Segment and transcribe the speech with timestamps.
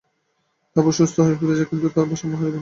[0.75, 2.59] তাপস সুস্থ হয়ে ফিরে যায়, কিন্তু এবার ভারসাম্য হারিয়ে ফেলে রাধা।